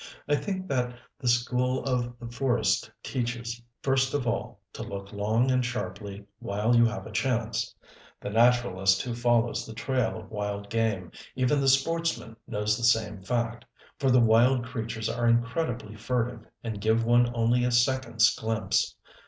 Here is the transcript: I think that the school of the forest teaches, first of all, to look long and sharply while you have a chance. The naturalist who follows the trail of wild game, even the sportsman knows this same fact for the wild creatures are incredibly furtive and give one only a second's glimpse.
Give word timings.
I 0.27 0.33
think 0.35 0.67
that 0.67 0.95
the 1.19 1.27
school 1.27 1.83
of 1.83 2.17
the 2.17 2.25
forest 2.27 2.89
teaches, 3.03 3.61
first 3.83 4.15
of 4.15 4.25
all, 4.25 4.59
to 4.73 4.81
look 4.81 5.13
long 5.13 5.51
and 5.51 5.63
sharply 5.63 6.25
while 6.39 6.75
you 6.75 6.87
have 6.87 7.05
a 7.05 7.11
chance. 7.11 7.75
The 8.19 8.31
naturalist 8.31 9.03
who 9.03 9.13
follows 9.13 9.63
the 9.67 9.75
trail 9.75 10.17
of 10.19 10.31
wild 10.31 10.71
game, 10.71 11.11
even 11.35 11.61
the 11.61 11.67
sportsman 11.67 12.35
knows 12.47 12.77
this 12.77 12.91
same 12.91 13.21
fact 13.21 13.63
for 13.99 14.09
the 14.09 14.19
wild 14.19 14.65
creatures 14.65 15.07
are 15.07 15.27
incredibly 15.27 15.95
furtive 15.95 16.47
and 16.63 16.81
give 16.81 17.05
one 17.05 17.31
only 17.35 17.63
a 17.63 17.69
second's 17.69 18.33
glimpse. 18.35 18.95